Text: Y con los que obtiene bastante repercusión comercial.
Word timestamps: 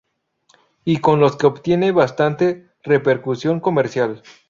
Y 0.83 0.97
con 0.97 1.19
los 1.19 1.35
que 1.37 1.45
obtiene 1.45 1.91
bastante 1.91 2.71
repercusión 2.81 3.59
comercial. 3.59 4.23